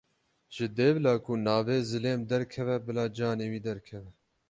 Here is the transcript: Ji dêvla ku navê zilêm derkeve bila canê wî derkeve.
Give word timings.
Ji 0.55 0.65
dêvla 0.77 1.13
ku 1.25 1.33
navê 1.45 1.77
zilêm 1.89 2.21
derkeve 2.29 2.77
bila 2.85 3.05
canê 3.17 3.47
wî 3.51 3.59
derkeve. 3.67 4.11